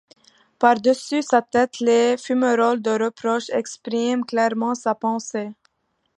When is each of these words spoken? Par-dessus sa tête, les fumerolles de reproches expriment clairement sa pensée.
Par-dessus 0.57 1.21
sa 1.21 1.43
tête, 1.43 1.79
les 1.79 2.15
fumerolles 2.17 2.81
de 2.81 2.89
reproches 2.89 3.51
expriment 3.51 4.25
clairement 4.25 4.73
sa 4.73 4.95
pensée. 4.95 5.49